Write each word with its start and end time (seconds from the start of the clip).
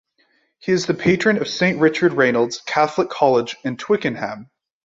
He 0.57 0.71
is 0.71 0.87
the 0.87 0.95
patron 0.95 1.37
of 1.37 1.47
Saint 1.47 1.77
Richard 1.79 2.13
Reynolds 2.13 2.59
Catholic 2.65 3.07
College 3.09 3.55
in 3.63 3.77
Twickenham. 3.77 4.49